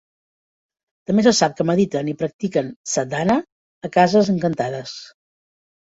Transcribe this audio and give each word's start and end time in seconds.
També 1.09 1.25
se 1.27 1.33
sap 1.39 1.53
que 1.59 1.67
mediten 1.71 2.09
i 2.13 2.17
practiquen 2.23 2.73
sadhana 2.95 3.39
a 3.89 3.93
cases 3.99 4.33
encantades. 4.37 4.95